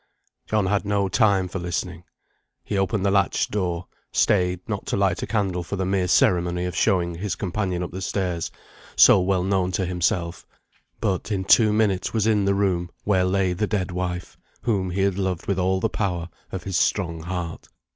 John 0.47 0.65
had 0.65 0.83
no 0.83 1.07
time 1.09 1.47
for 1.47 1.59
listening. 1.59 2.05
He 2.63 2.75
opened 2.75 3.05
the 3.05 3.11
latched 3.11 3.51
door, 3.51 3.85
stayed 4.11 4.59
not 4.67 4.87
to 4.87 4.97
light 4.97 5.21
a 5.21 5.27
candle 5.27 5.61
for 5.61 5.75
the 5.75 5.85
mere 5.85 6.07
ceremony 6.07 6.65
of 6.65 6.75
showing 6.75 7.13
his 7.19 7.35
companion 7.35 7.83
up 7.83 7.91
the 7.91 8.01
stairs, 8.01 8.49
so 8.95 9.19
well 9.19 9.43
known 9.43 9.71
to 9.73 9.85
himself; 9.85 10.43
but, 10.99 11.31
in 11.31 11.43
two 11.43 11.71
minutes 11.71 12.13
was 12.13 12.25
in 12.25 12.45
the 12.45 12.55
room, 12.55 12.89
where 13.03 13.25
lay 13.25 13.53
the 13.53 13.67
dead 13.67 13.91
wife, 13.91 14.39
whom 14.63 14.89
he 14.89 15.01
had 15.01 15.19
loved 15.19 15.45
with 15.45 15.59
all 15.59 15.79
the 15.79 15.87
power 15.87 16.29
of 16.51 16.63
his 16.63 16.77
strong 16.77 17.21
heart. 17.21 17.67